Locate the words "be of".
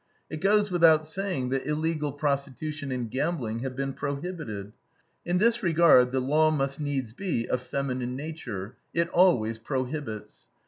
7.13-7.61